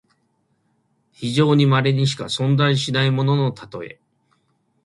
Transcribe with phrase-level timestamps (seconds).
[1.13, 3.99] 非常にまれにしか存在しないもののたとえ。